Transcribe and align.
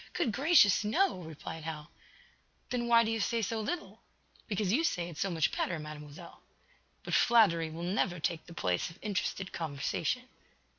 "Good 0.13 0.31
gracious, 0.31 0.83
no!" 0.83 1.19
replied 1.19 1.63
Hal. 1.63 1.91
"Then 2.71 2.87
why 2.87 3.03
do 3.03 3.11
you 3.11 3.19
say 3.19 3.43
so 3.43 3.61
little?" 3.61 4.01
"Because 4.47 4.73
you 4.73 4.83
say 4.83 5.09
it 5.09 5.17
so 5.19 5.29
much 5.29 5.55
better, 5.55 5.77
Mademoiselle." 5.77 6.41
"But 7.03 7.13
flattery 7.13 7.69
will 7.69 7.83
never 7.83 8.19
take 8.19 8.47
the 8.47 8.55
place 8.55 8.89
of 8.89 8.97
interested 9.03 9.53
conversation." 9.53 10.23